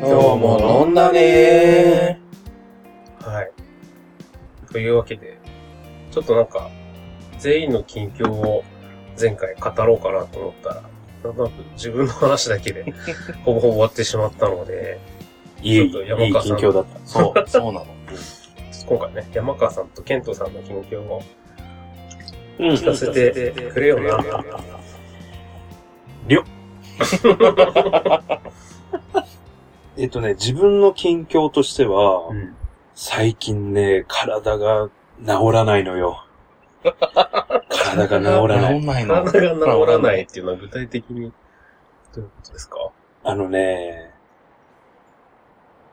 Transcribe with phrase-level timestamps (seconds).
[0.00, 2.18] 今日も飲んだね
[3.20, 3.52] はい。
[4.72, 5.38] というわけで、
[6.10, 6.70] ちょっとなんか、
[7.38, 8.64] 全員の近況を
[9.20, 10.82] 前回語ろうかなと思ったら、
[11.24, 12.94] なんとなく自分の話だけで
[13.44, 14.98] ほぼほぼ終わってしまったので、
[15.60, 16.98] いい、いいちょっと山川さん近況だった。
[17.04, 17.86] そう、 そうなの。
[18.86, 21.22] 今回ね、山川さんとケントさんの近況を
[22.58, 24.18] うん聞かせてくれよな。
[26.26, 26.44] りょ
[30.00, 32.56] えっとね、自分の近況としては、うん
[32.92, 34.90] 最近ね、体が
[35.24, 36.22] 治らないのよ。
[37.70, 38.80] 体が治らない。
[38.80, 39.24] 治んないの。
[39.24, 41.32] 体が治らないっていうのは具体的に
[42.14, 42.76] どういうことですか？
[43.24, 44.10] あのね、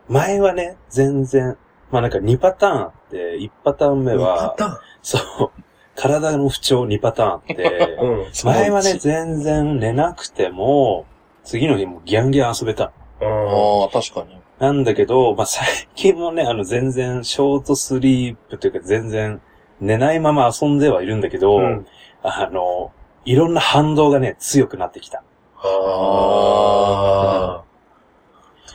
[0.10, 1.58] 前はね、全然、
[1.92, 5.52] まあなんか2パターンあって、1パターン目は、タそう、
[5.96, 7.98] 体の不調2パターンあって。
[8.02, 8.26] うん。
[8.44, 11.06] 前はね、全然寝なくても、
[11.46, 12.92] 次の日もギャンギャン遊べた。
[13.22, 14.40] あああ、確かに。
[14.60, 19.42] なんだけど、まあ、最近もね、あの、全然、ショートスリープというか、全然、
[19.80, 21.86] 寝ないまま遊んではいるんだけど、うん
[22.24, 22.92] あの、
[23.26, 25.24] いろんな反動がね、強くなってきた。
[25.64, 27.64] ああ。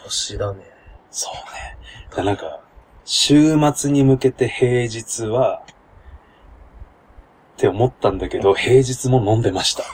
[0.05, 0.61] 年だね。
[1.11, 1.77] そうね。
[2.17, 2.61] だなんか、
[3.05, 5.63] 週末に向けて平日は、
[7.57, 9.85] って思ったんだけど、平日も飲んでました。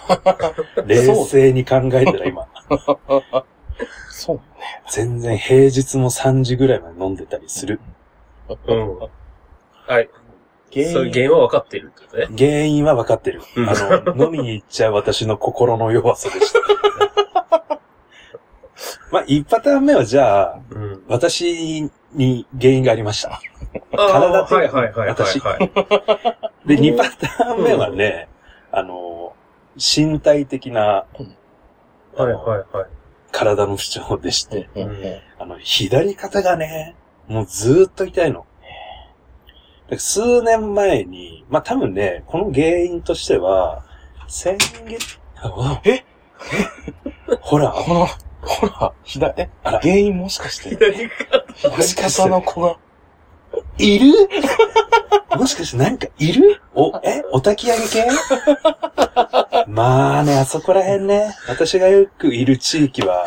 [0.86, 2.46] 冷静に考えたら今、
[4.18, 4.42] そうね。
[4.90, 7.78] 全然平日も3時ぐらいまで飲んでたりする。
[8.48, 8.98] うん。
[8.98, 9.08] は
[10.00, 10.10] い。
[10.72, 12.26] 原因そういう原因は分かっているってことね。
[12.36, 13.42] 原因は分かってる。
[13.54, 16.58] うんあの、 飲みに行っちゃう私の心の弱さでした。
[19.12, 21.04] まあ、一パターン目はじゃあ、うん。
[21.06, 23.40] 私に原因がありました。
[23.92, 25.08] 体体とはいはいはいはい。
[25.10, 25.70] 私はい。
[26.66, 28.28] で、二パターン目はね、
[28.72, 29.32] あの、
[29.76, 31.06] 身体的な、は
[32.18, 32.97] いはいはい。
[33.32, 34.68] 体の不調でして、
[35.38, 36.96] あの、左肩がね、
[37.26, 38.46] もうずーっと痛いの。
[39.88, 43.84] で数年前に、まあ、多分ね、この原因としては、
[44.26, 45.18] 先月、
[45.84, 46.04] え？
[47.40, 48.06] ほら、この、
[48.42, 51.44] ほら、左、え、原因もしかして、左肩。
[51.54, 52.76] 左肩の子が、
[53.78, 54.12] いる？
[55.36, 56.60] もしかしてなんかいる？
[56.74, 57.22] お、え？
[57.32, 58.06] お焚き上げ系？
[59.68, 63.26] まあね、あそこら辺ね、私がよくいる地域は、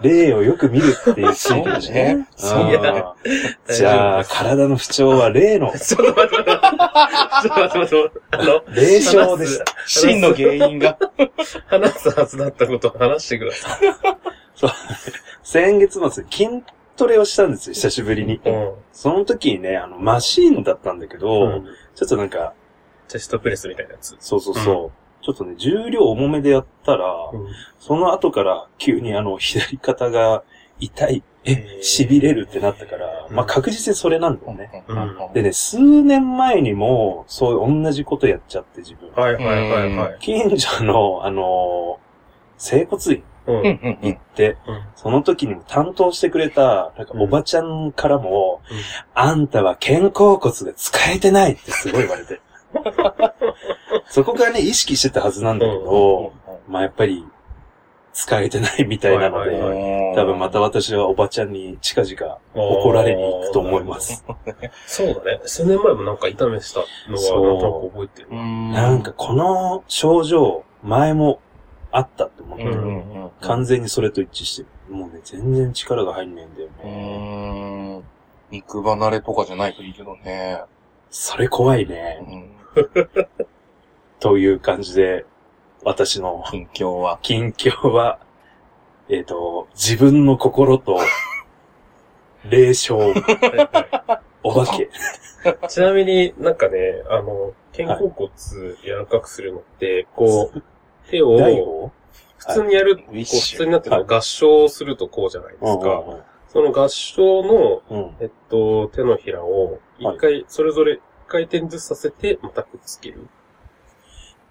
[0.00, 2.28] 霊をよく見るっていう地域だしね。
[2.36, 6.50] そうねうんじゃあ、体の不調は霊の、ちょっと待って待って。
[6.50, 8.20] ちょっと待って待って。
[8.30, 9.64] あの、霊障でした。
[9.86, 10.98] 真の原因が、
[11.66, 13.80] 話すはずだったことを話してください。
[15.42, 16.62] 先月末、筋
[16.96, 18.40] トレをしたんですよ、久しぶりに。
[18.44, 18.72] うん。
[18.92, 21.66] その時にね、あの、マシーンだったんだけど、うん
[21.96, 22.52] ちょっとなんか、
[23.08, 24.16] チェストプレスみたいなやつ。
[24.20, 27.48] そうそうそう、ちょっとね、重量重めでやったら、うん。
[27.80, 30.44] その後から急にあの、左肩が
[30.78, 32.08] 痛い、へえ、ー。
[32.08, 33.34] 痺れるってなったから、うん。
[33.34, 34.84] まあ確実にそれなんだよね。
[34.86, 35.32] うん。
[35.34, 39.10] でね、数年前にも、そう、同じことやっちゃって自分。
[39.20, 40.16] はいはいはいはい。
[40.20, 42.06] 近所の、あのー
[42.58, 43.22] 整骨院
[44.00, 44.82] 行って、うん。
[44.94, 48.76] その時にも担当してくれた、なんかおばちゃんからも、うん。
[49.14, 52.40] あんたは肩甲骨が使えてないってすごい言われて。
[54.08, 56.32] そこからね、意識してたはずなんだけど、
[56.68, 57.24] まあやっぱり、
[58.16, 64.24] 使えてないみたいなので、多分また私はおばちゃんに近々怒られに行くと思います。
[64.86, 65.40] そうだね。
[65.44, 68.34] 数年前もなんか痛めしたのはなんとなく覚えてる。
[68.34, 71.40] なんかこの症状、前も
[71.92, 74.96] あったって思ってうんる、うんうん、完全にそれと一致してる。
[74.96, 78.02] もうね、全然力が入んないんだようね。
[78.50, 80.62] 肉離れとかじゃないといいけどね。
[81.10, 82.20] それ怖いうね。
[82.22, 82.55] ん。
[84.20, 85.24] という感じで、
[85.84, 87.18] 私の近況は。
[87.22, 88.18] 近況は、
[89.08, 90.98] えっ、と、自分の心と、
[92.48, 93.12] 霊障、
[94.42, 94.90] お化け。
[95.68, 98.30] ちなみになんかね、あの、肩甲骨
[98.82, 100.62] 柔らかくするのって、こう、
[101.08, 101.92] 手を、
[102.38, 106.04] 普通にやる、こう普通になってるの合掌するとこうじゃないですか。
[106.06, 106.22] うん
[106.56, 108.14] その合掌の。
[108.18, 113.28] えっと、手のひらを、一回、それぞれ一回転ずつさせて、またくっつける。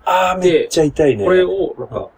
[0.04, 1.24] ああ、でめっちゃ痛いね。
[1.24, 2.10] これを、なんうんか、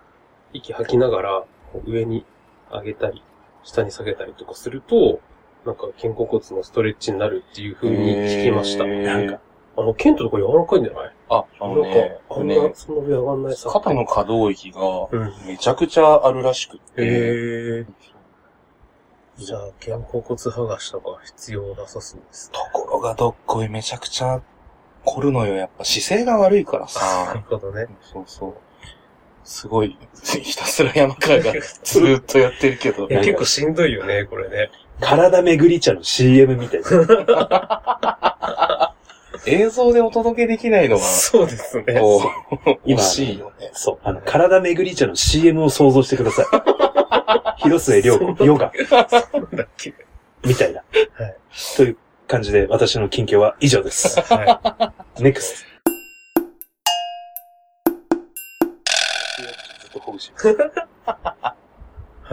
[0.54, 1.44] 息吐きながら、
[1.86, 2.26] 上に
[2.72, 3.24] 上げたり、
[3.64, 5.20] 下に下げたりとかすると、
[5.66, 8.86] なんか肩甲骨のストレッチになるっていう風に聞きました。
[8.86, 9.40] なんか、
[9.76, 11.14] あの、剣ととか柔らかいんじゃない？
[11.30, 13.70] あ、あのなんね、か、あんねな、そんな上上がんないさ。
[13.70, 14.80] 肩の可動域が
[15.12, 15.34] うん。
[15.46, 17.86] めちゃくちゃあるらしくって。
[19.38, 22.50] じゃあ、肩甲骨剥がしとか必要なさそうです。
[22.52, 24.42] ところがどっこいめちゃくちゃ
[25.06, 25.56] 凝るのよ。
[25.56, 27.44] やっぱ姿勢が悪いから なるさ。
[27.50, 27.86] ほどね。
[28.02, 28.54] そうそう。
[29.44, 31.54] すごい、ひたすら山川が
[31.84, 33.14] ずーっとやってるけどい。
[33.14, 34.72] や、結構しんどいよね、これね。
[35.00, 38.94] 体巡り茶の CM みたいな。
[39.46, 41.84] 映像でお届けできないのが、そうですね。
[42.86, 43.70] 惜しいよね。
[43.74, 44.00] そう。
[44.04, 46.46] あの、体巡り茶の CM を想像してください。
[47.58, 49.94] 広末涼子、ヨガ、なんだっけ。
[50.46, 50.84] みたいな。
[51.14, 51.36] はい
[51.76, 51.98] という
[52.28, 54.20] 感じで、私の近況は以上です。
[54.22, 55.40] は NEXT。
[55.40, 55.66] ず
[59.88, 60.56] っとほぐしますい。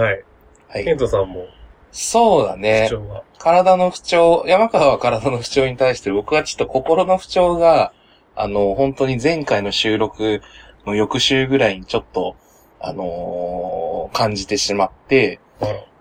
[0.00, 0.24] はい。
[0.68, 0.84] はい。
[0.84, 1.46] ケントさんも、
[1.92, 2.90] そうだね。
[3.38, 7.92] 体の不調、山川は体の不調に対して僕はちょっと心の不調が、
[8.36, 10.42] あの、本当に前回の収録
[10.86, 12.36] の翌週ぐらいにちょっと、
[12.80, 15.40] あのー感じてしまって。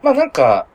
[0.01, 0.67] まあなんか、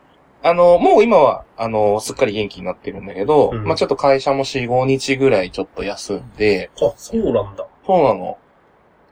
[0.42, 7.66] あの、もう今は、あの、すっかり元気になってるんだけど、うんまあちょっと会社も4、5日ぐらいちょっと休んで、あ、そうなんだ。
[7.86, 8.38] そうなの。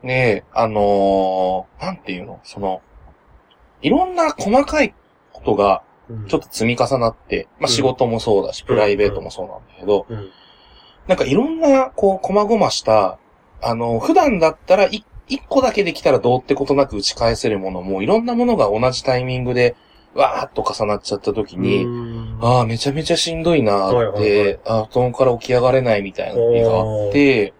[0.02, 2.40] ねえ、あのーなんていうの？
[2.44, 2.80] その、
[3.82, 4.94] いろんな細かい
[5.32, 10.30] ことがうんちょっと積み重なって、まあうん仕事もそうだし、プライベートもそうなんだけど、うん。
[11.08, 13.19] なんかいろんな、こう、細々した、
[13.62, 19.76] あの、普段だったらい一個だけできたらどうってことなく打ち返せるものも、いろんなものが同じタイミングで、
[20.14, 22.38] わーっと重なっちゃった時に、うん。
[22.40, 24.23] ああ、めちゃめちゃしんどいなーっはいはいはい。
[24.23, 27.52] て、あー布団から起き上がれないみたいな時があって、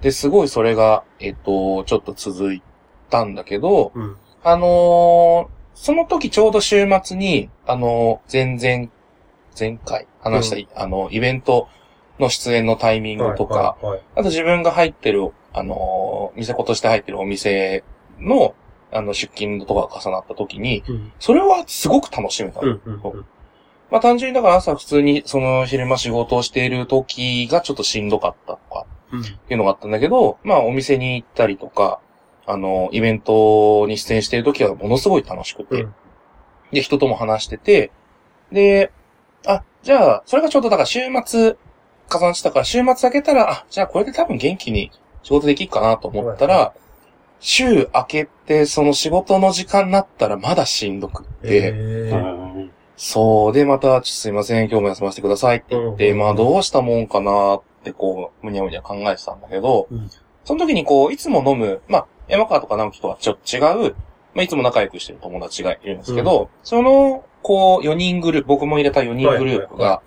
[0.00, 2.62] で、すごいそれが、えっと、ちょっと続い
[3.10, 4.16] たんだけど、うん。
[4.42, 8.90] あのーその時ちょうど週末に、あのー前々、
[9.58, 11.68] 前回話した、あの、イベント
[12.20, 14.02] の出演のタイミングとか、はいはいはい。
[14.14, 17.84] あと自分が入ってる、あのー店子として入ってるお店
[18.18, 18.54] の、
[18.92, 21.12] あの、出勤とかが重なった時に、うん。
[21.18, 22.68] それはすごく楽しめたの。
[22.68, 22.80] うん。
[22.84, 23.00] うん。
[23.02, 23.26] うん
[23.90, 29.20] まあ単純にだから朝普通にその昼間仕事をしている時がちょっとしんどかったとかうん。
[29.20, 32.00] っていうのがあったんだけど、まあお店に行ったりとか、
[32.46, 35.94] あの、イベントに出演している時はものすごい楽しくて、うん
[36.72, 37.92] で、人とも話してて、
[38.50, 38.90] で、
[39.46, 41.56] あ、じゃあ、それがちょうどだから週末
[42.12, 44.90] 重なってたから週末明けたら、あ、じゃあこれで多分元気に
[45.24, 46.72] 仕事できるかなと思ったら、は
[47.40, 52.16] 週明けてその仕事の時間になったらまだしんどくって、へうー。
[52.16, 53.52] んそう。
[53.52, 60.08] で、また、ちょっとすいません、今日も休ませてくださいって言って、うんまあ、どうしたもんかなって、こう、むにゃむにゃ考えてたんだけど、うん。
[60.44, 63.94] その時にこう、いつも飲む、まあ、山川とか直樹とはちょっと違う、
[64.34, 70.00] まあ、いつも仲良くしてる友達がいるんですけど、その、こう、4人グループ、僕も入れた4人グループが、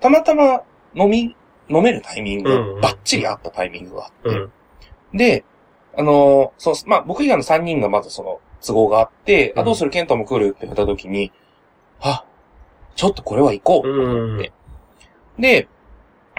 [0.00, 0.62] たまたま
[0.94, 1.36] 飲み、
[1.68, 4.50] 飲めるタイミングうんうんがバッチリあったタイミングがあって、う
[5.14, 5.16] ん。
[5.16, 5.44] で、
[5.96, 11.32] あのそう、まあ、僕以外の3人がまずその、都合があって、うんあ、どうするケントも来るって言った時に、
[12.00, 12.24] あ、
[12.96, 14.52] ちょっとこれは行こうと思って。
[15.38, 15.68] で、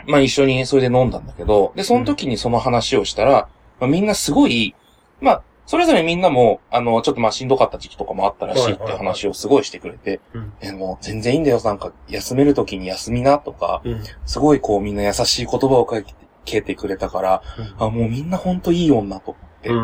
[0.07, 3.47] まあ一緒にそれで飲んだんだけど、で、その時にその話をしたら、
[3.79, 4.75] まあ、みんなすごい、
[5.21, 10.53] まあ、それぞれみんなも、あの、ちょっとまあしんどかった時期とかもあったらしいって話をすごいしてくれて、うん。
[10.61, 14.03] え、もう全然いいんだよ、なんか、休める時に休みなとか、うん。
[14.25, 16.01] すごいこうみんな優しい言葉をか
[16.43, 17.43] けてくれたから、
[17.77, 19.75] あ、もうみんなほんといい女と思って、う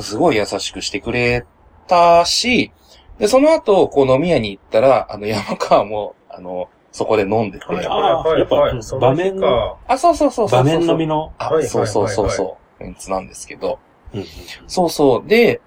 [0.00, 0.02] ん。
[0.04, 1.44] すごい優しくしてくれ
[1.88, 2.70] たし、
[3.18, 9.76] で、その後、こう飲み屋に行ったら、あの、山川も、あの、そこで飲んでて、はいあはいはいやっぱ場面か。
[9.88, 10.78] あ、そうそうそうそう場そう。
[10.78, 11.32] 面飲みの？
[11.38, 12.84] あ、はいはいそうそうそうはいそう。
[12.84, 13.80] メンツなんですけど。
[14.14, 14.24] うん
[14.66, 15.28] そうそう。
[15.28, 15.60] で、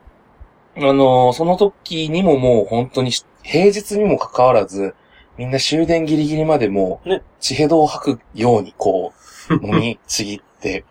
[0.75, 4.95] あのーその時にももう本当にし、平日にもかかわらず、
[5.37, 9.13] みんな終電ギリギリまでもう、ね地ヘドを吐くようにこ
[9.49, 10.85] う、 飲みちぎって。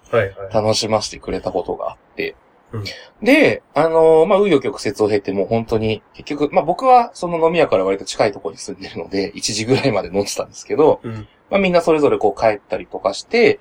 [0.53, 2.37] 楽しませてくれたことがあって。
[2.73, 2.85] うん
[3.23, 11.29] で、あのーまあ、紆余曲折を経てもう本当に、結局、まあ、僕はその飲み屋から割と近いところに住んでるので、1時ぐらいまで飲んでたんですけど、うん。
[11.50, 13.61] まあみんなそれぞれこう帰ったりとかして、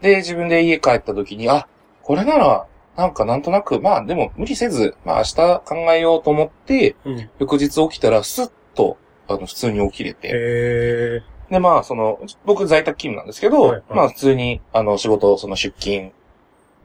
[0.00, 1.66] で、自分で家帰った時に、あ、
[2.02, 5.34] これなら、なんかなんとなく、まあでも無理せず、まあ明日
[5.64, 7.30] 考えようと思って、うん。
[7.38, 8.96] 翌日起きたらスッと、
[9.28, 10.28] あの、普通に起きれて。
[10.28, 16.12] へで、まあその、僕在宅勤務なんですけど、はいはいまあ普通に、あの、仕事をその出勤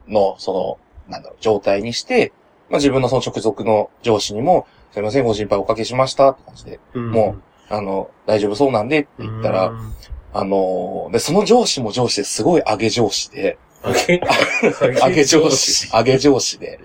[0.08, 2.32] の、その、なんだろう、状態にして、
[2.68, 7.00] まあ自分のその直属の上司にも、すいません、ご心配おかけしましたって感じで、ー。
[7.00, 7.36] も
[7.70, 9.92] あの、大丈夫そうなんでって言ったら、うん、
[10.34, 14.20] あのーで、その上司も上司ですごい上げ上司で、上げ、
[15.00, 16.80] 上げ上司、上げ上司で。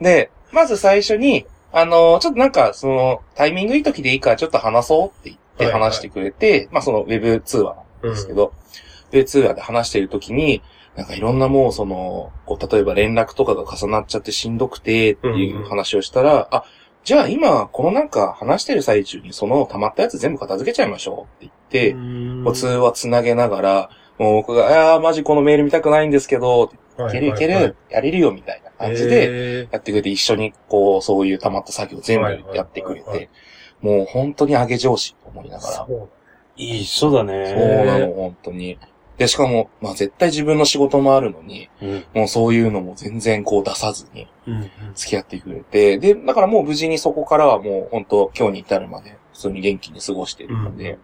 [0.00, 5.82] で、まず最初に、あのーちょっとなんか、その、タイミングいい時でいいからちょっと話そうって言ってはいはい。
[5.82, 8.52] 話してくれて、まあそのウェブ通話なんですけど、
[9.12, 10.62] ウェブ通話で話してる時に、
[10.96, 16.64] なんかいろんなもうその、こう例えば連絡とかが重なっちゃってしんどくてっていう話をしたら、あ、
[17.02, 21.96] じゃあ今、このなんか話してる最中にその溜まったやつ全部片付けちゃいましょうって言って、う
[22.40, 22.44] ん。
[22.44, 26.70] こう通話つなげながら、もう僕が、ああ、マジこのメール見たくないんですけど、
[27.08, 28.64] いけるいける、やれるよみたいな。
[28.78, 33.30] 感じで、やってくれて、一緒にこう、そういう溜まった作業全部やってくれて、
[33.80, 35.86] もう本当に上げ上司と思いながら。
[36.56, 37.46] いい人だね。
[37.48, 38.78] そうなの、本当に。
[39.18, 44.26] で、しかも、まあ絶対自分の仕事もあるのに、うん、もうそういうのも全然こう出さずに、
[44.94, 50.98] 付き合ってくれて、で、だからもう無事にそこからはもう本当今日に至るまで普通に元気に過ごしているので、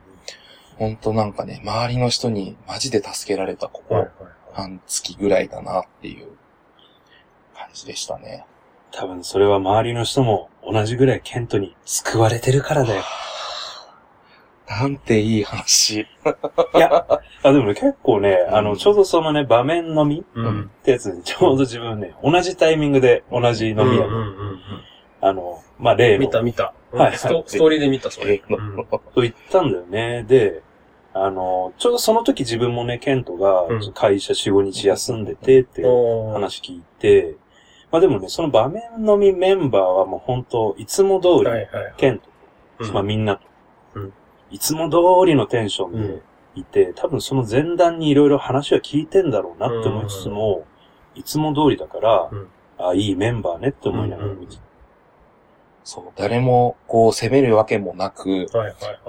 [0.81, 4.09] うん、本当なんかね、周りの人にマジで助けられたここ、
[4.53, 6.29] 半月ぐらいだなっていう
[7.55, 8.47] 感じでしたね。
[8.93, 13.03] 多分それは周りの人も同じぐらいケントに救われてるからだよ。
[14.69, 16.03] なんていい話。
[16.03, 17.05] いや、
[17.43, 24.35] あでもね、結構ね、あの、ちょうどそのね、場面飲み、うん、ってやつに、ちょうど自分ね、同じタイミングで同じ飲み屋の、
[25.23, 26.21] あの、まあ、例の。
[26.21, 26.73] 見た見た。
[26.93, 27.43] はい、スト。
[27.47, 28.39] ストーリーで見た、それ。
[28.39, 30.25] と言ったんだよね。
[30.29, 30.63] で、
[31.13, 35.83] あの、ちょうどその時自分もね、ケントが会社4、5日休んでてって
[36.33, 37.37] 話聞いて、
[37.91, 41.45] まあでもね、その場面飲みメンバーはもう本当いつも通り、
[41.97, 43.37] ケント、まあみんな。
[43.37, 43.43] と、
[44.51, 46.23] いつも通りのテンションで
[46.55, 50.65] いて、多分その前段にいろいろ話は聞いてんだろうなって思いつつも、
[51.15, 52.31] いつも通りだから、
[52.79, 54.57] あ、いいメンバーねって思いながら見て。
[55.85, 58.47] そう、誰もこう責めるわけもなく、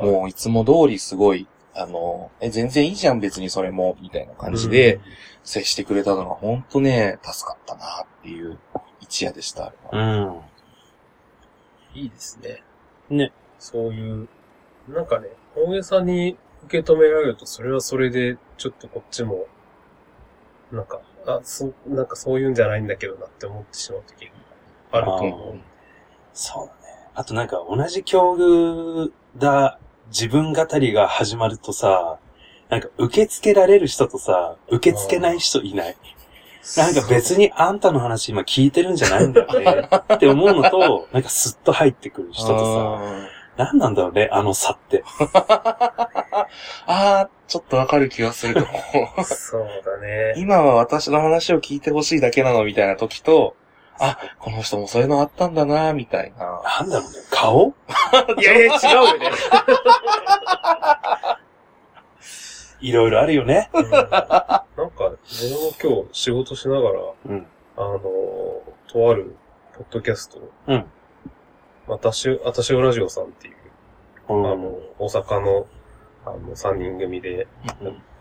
[0.01, 4.99] もういつも通りすごい、あの、え、全然いいじゃん別にそれも、みたいな感じで
[5.43, 8.59] 接してくれたのが本当ね、助かったなっていう
[8.99, 10.41] 一夜でした、うん。
[11.93, 12.63] いいですね。
[13.09, 13.31] ね。
[13.59, 14.27] そういう
[14.89, 19.45] なんかね、大げさに受け止められると、それはそれで、ちょっとこっちも、
[20.71, 24.31] なんか、あ、そ、なんかそういうんじゃないんだけどなって思ってしまう時が
[24.91, 25.59] あると思う。
[26.33, 26.79] そうだね。
[27.13, 29.79] あとなんか同じ境遇だ、
[30.11, 32.19] 自分語りが始まるとさ、
[32.69, 35.95] なんか受け付けられる人とさ、受け付けない人いない。
[36.77, 45.03] なんか別にあんたの話今聞いてるんじゃないんだよね って思うのと、なんかスッと入ってくる人とさ、何なんだろうね、あの差って。
[45.45, 46.45] あ
[46.85, 48.69] あ、ちょっとわかる気がすると思
[49.17, 49.23] う。
[49.25, 50.33] そうだね。
[50.37, 53.55] 今は私の話を聞いてほしいだけなのみたいな時と、
[54.00, 56.62] あ、この人もそういうのあったんだな、みたいな。
[56.79, 57.74] なんだろうね、顔？
[58.41, 59.31] いやいや、違うよね。
[62.81, 63.69] いろいろあるよね。
[63.74, 64.65] うん、なんか、
[65.24, 67.45] 自分も今日仕事しながら、うん、
[67.77, 68.00] あの、
[68.88, 69.36] とある
[69.74, 70.86] ポッドキャスト、うん、
[71.88, 73.55] 私、私をラジオさんっていう、
[74.27, 75.67] あの、大阪の、
[76.25, 77.48] あの、三人組で、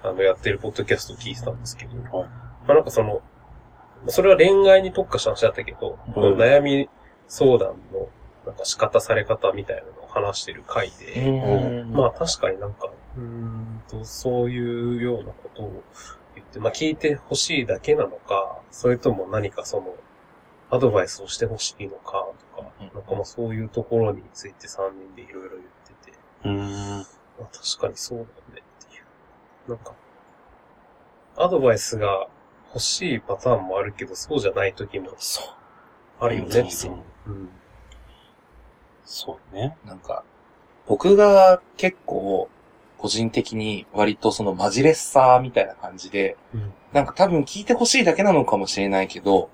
[0.02, 2.26] あの、やってるポッドキャストを聞いてたんですけど、ま
[2.68, 3.22] あなんかその、
[4.08, 6.88] それは恋愛に特化した話だったけど、悩み
[7.28, 8.08] 相談の、
[8.46, 15.82] なんか仕方され方みたいなのを話してる回で、まあ確かになんか、うんと、そういうようなことを
[16.34, 19.94] 言って、まあ聞いてほしいだけなのか、それとも何かその、
[20.70, 25.62] アドバイスをしてほしいのかとか、うん、なんかまあそういうところについて3人でいろいろ言っ
[26.02, 26.58] てて、うん。
[26.58, 27.00] ま
[27.40, 29.70] あ確かにそうだねっていう。
[29.70, 29.94] なんか、
[31.36, 32.28] アドバイスが
[32.72, 35.44] 欲しいパターンもあるけど、そうじゃない時も、そう。
[36.20, 36.92] あるよねっていう。
[37.26, 37.48] うん。
[39.04, 39.76] そうね。
[39.84, 40.22] なんか、
[40.86, 42.48] 僕が結構、
[42.98, 49.48] 個人的に割とそのマジレッサーみたいな感じで、うん、なんか多分聞いてほしいだけなのかもしれないけど、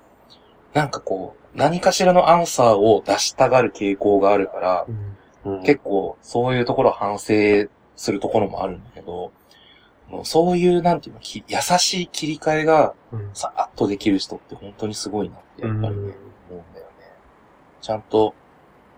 [0.73, 4.85] なんかこう、何かしらのアンサーを出したがる傾向があるから、
[5.45, 9.31] うん、結構そういうところ反省するところもあるんだけど、
[10.09, 12.93] もうそういう、なんていうの、優しい切り替えが、
[13.33, 17.13] さーっとできる人って本当にすごいなってやっぱりね、思うんだよね。
[17.81, 18.33] ちゃんと、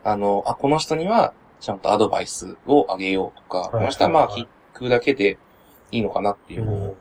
[0.03, 5.37] あの、あ、この人には、ちゃんとアドバイスをあげようとか、この人はまあ聞くだけで
[5.91, 6.97] いいのかなっていうのを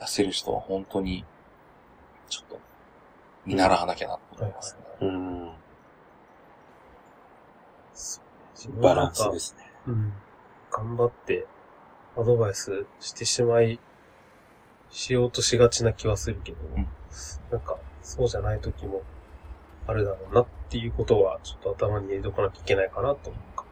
[0.00, 1.24] 出せる人は本当に、
[2.28, 2.58] ちょっと
[3.44, 5.08] 見習わなきゃなと思いますね。
[5.08, 5.52] うん。
[8.80, 9.70] バランスですね。
[9.88, 10.12] うん。
[10.70, 11.46] 頑張って
[12.16, 13.80] アドバイスしてしまい、
[14.90, 16.86] しようとしがちな気はするけど、うん、
[17.50, 19.02] なんか、そうじゃない時も
[19.86, 23.64] あるだろうなっていうことは、ちょっと頭に入れとかなきゃいけないかなと思うか。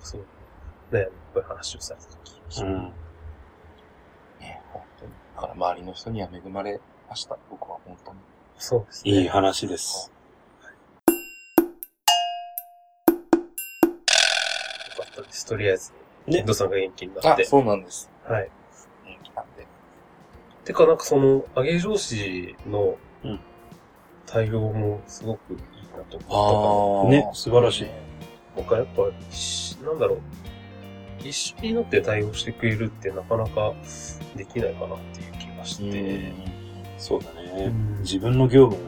[0.00, 0.24] そう、
[0.90, 2.62] 悩みっぽい話をされた時。
[2.62, 2.92] うん。
[4.40, 5.12] ね、本当に。
[5.36, 7.38] だから周りの人には恵まれました。
[7.48, 8.18] 僕は本当に。
[8.58, 9.10] そうですね。
[9.12, 10.12] いい話です。
[14.96, 15.46] よかったです。
[15.46, 15.92] とりあえず、
[16.28, 16.42] ね。
[16.46, 17.42] ドさんが元気になって。
[17.42, 18.10] あ、そうなんです。
[18.24, 18.50] はい。
[19.04, 19.66] 元気なんで。
[20.64, 22.96] てか、なんかその、上げ上司の
[24.26, 25.58] 対応もすごくいい
[25.96, 27.88] なと思ったね、素晴らしい。
[28.56, 29.02] なんかやっぱ、
[29.84, 30.18] なんだろう。
[31.20, 33.74] 一緒になって対応してくれるってなかなか
[34.36, 36.32] できないかなっていう気がして。
[36.96, 37.72] そうだね。
[38.00, 38.82] 自分の業務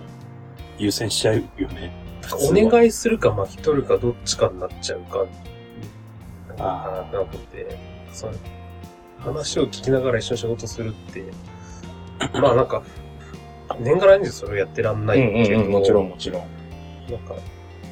[0.79, 1.93] 優先しちゃうよね。
[2.33, 5.27] お願いするか巻き取るかどっちかになっちゃうか、
[6.61, 7.79] かなって思って、
[8.13, 8.35] そう
[9.21, 11.25] 話を聞きながら一緒に仕事するって、
[12.41, 12.83] まあなんか、
[13.79, 16.43] 年がら年中それをやってらんなうんいけど、うんうん、もちろんもちろん。
[17.11, 17.35] なんか、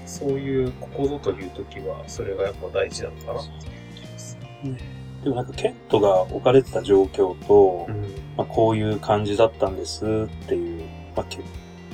[0.06, 3.60] そういう、ここぞという時は、それがやっぱ大事なのかなっていう
[3.96, 4.76] 気がする。
[5.24, 8.02] でもなんかケントが置かれてた状況と、うん。
[8.36, 10.08] まあ、こういう感じだったんですっ
[10.46, 10.84] ていう、
[11.16, 11.40] まあ、け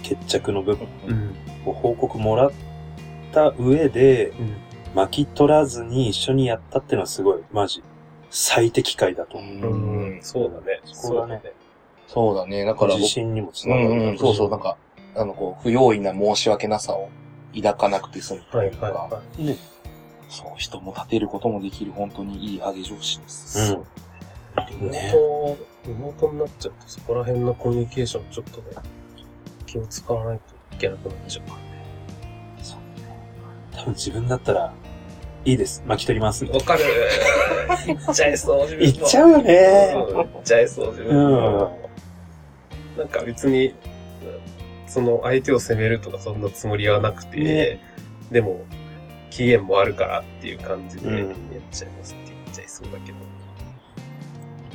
[0.03, 1.35] 決着の部分うん。
[1.67, 2.53] を報告もらっ
[3.33, 4.57] た上で、うん。
[4.95, 7.83] 巻き取らずに一緒にやったっていうのはすごい、マジ、
[8.31, 10.19] 最適解だとう思うん。
[10.23, 10.81] そうだね。
[10.85, 11.43] そこだね。
[12.07, 12.65] そうだね。
[12.65, 12.77] だう。
[12.77, 13.89] から僕自信にもつうながる。
[13.89, 14.77] んうん、そうそう、なんか、
[15.17, 17.09] あの、こう、不用意な申し訳なさを
[17.55, 19.57] 抱かなくて済むとはいいうか、はいはね。
[20.29, 23.59] そう、人も立てることもできる、本当にいい上げ上司です。
[23.59, 23.85] うんそう
[24.87, 24.91] い。
[24.91, 25.13] ね
[25.87, 28.67] 妹、妹になっちゃうと、そこら辺のコミュニケーションちょっとね、
[29.67, 31.74] 気を使わないといけなくなっちゃうからね。
[33.85, 34.73] 多分自分だったら、
[35.45, 35.83] いいです。
[35.87, 36.47] 巻き取ります。
[36.47, 36.85] わかる
[37.87, 39.95] 言っちゃいそう、自分言っちゃうよね。
[39.95, 41.91] うん言っちゃいそう、自分も
[42.97, 43.75] なんか別に、
[44.87, 47.81] その相手を責めるとかそんなつもりはなくて、ね
[48.31, 48.63] でも、
[49.31, 51.29] 期限もあるからっていう感じでうんやっ
[51.71, 53.19] ちゃいますって言っちゃいそうだけど。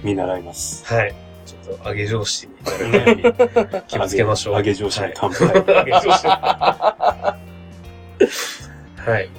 [0.04, 0.86] 見習います。
[0.86, 1.16] はい。
[1.46, 3.32] ちょっと上げ上司になるよ
[3.74, 4.58] うに気をつけましょう。
[4.58, 5.48] 上げ上司に乾杯。
[5.66, 6.28] 上げ上司。
[9.10, 9.30] はい。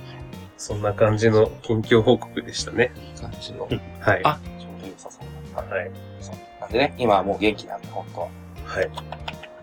[0.56, 2.92] そんな感じの近況報告でしたね。
[2.96, 3.68] いい感じの。
[4.00, 4.20] はい。
[4.24, 5.74] あちょうど良さそうだった。
[5.74, 5.90] はい。
[6.20, 8.28] そうなんでね、今はもう元気なんで、本当は。
[8.64, 8.90] はい。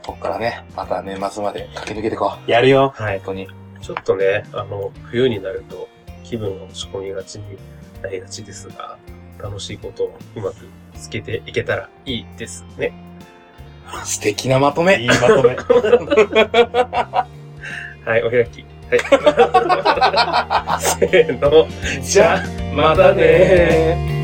[0.05, 2.51] こっからね、また年末まで駆け抜けていこう。
[2.51, 2.93] やるよ。
[2.95, 3.25] はい本。
[3.27, 3.47] 当に。
[3.81, 5.87] ちょっとね、あの、冬になると
[6.23, 7.57] 気分が落ち込みがちに
[8.01, 8.97] なりがちですが、
[9.37, 10.55] 楽しいことをうまく
[10.95, 12.93] つけていけたらいいですね。
[14.03, 14.99] 素敵なまとめ。
[14.99, 15.55] いいまとめ。
[18.03, 18.65] はい、お開き。
[18.89, 20.81] はい。
[20.81, 21.67] せーの。
[22.01, 24.16] じゃあ、またねー。